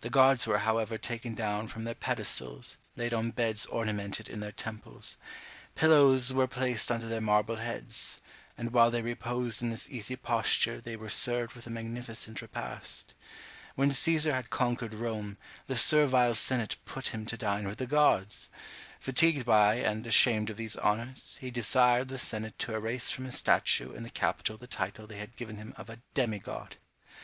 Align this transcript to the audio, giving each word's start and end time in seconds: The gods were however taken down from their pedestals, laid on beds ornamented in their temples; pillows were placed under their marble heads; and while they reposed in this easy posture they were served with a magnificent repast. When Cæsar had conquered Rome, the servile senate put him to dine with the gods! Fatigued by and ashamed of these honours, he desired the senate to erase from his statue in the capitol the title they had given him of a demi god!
The 0.00 0.10
gods 0.10 0.44
were 0.44 0.58
however 0.58 0.98
taken 0.98 1.36
down 1.36 1.68
from 1.68 1.84
their 1.84 1.94
pedestals, 1.94 2.76
laid 2.96 3.14
on 3.14 3.30
beds 3.30 3.64
ornamented 3.66 4.28
in 4.28 4.40
their 4.40 4.50
temples; 4.50 5.18
pillows 5.76 6.32
were 6.32 6.48
placed 6.48 6.90
under 6.90 7.06
their 7.06 7.20
marble 7.20 7.54
heads; 7.54 8.20
and 8.58 8.72
while 8.72 8.90
they 8.90 9.02
reposed 9.02 9.62
in 9.62 9.68
this 9.68 9.88
easy 9.88 10.16
posture 10.16 10.80
they 10.80 10.96
were 10.96 11.08
served 11.08 11.52
with 11.54 11.64
a 11.68 11.70
magnificent 11.70 12.42
repast. 12.42 13.14
When 13.76 13.90
Cæsar 13.90 14.32
had 14.32 14.50
conquered 14.50 14.94
Rome, 14.94 15.36
the 15.68 15.76
servile 15.76 16.34
senate 16.34 16.74
put 16.84 17.14
him 17.14 17.24
to 17.26 17.36
dine 17.36 17.68
with 17.68 17.78
the 17.78 17.86
gods! 17.86 18.48
Fatigued 18.98 19.46
by 19.46 19.74
and 19.76 20.04
ashamed 20.08 20.50
of 20.50 20.56
these 20.56 20.76
honours, 20.76 21.38
he 21.40 21.52
desired 21.52 22.08
the 22.08 22.18
senate 22.18 22.58
to 22.58 22.74
erase 22.74 23.12
from 23.12 23.26
his 23.26 23.38
statue 23.38 23.92
in 23.92 24.02
the 24.02 24.10
capitol 24.10 24.56
the 24.56 24.66
title 24.66 25.06
they 25.06 25.18
had 25.18 25.36
given 25.36 25.58
him 25.58 25.72
of 25.76 25.88
a 25.88 26.02
demi 26.14 26.40
god! 26.40 26.78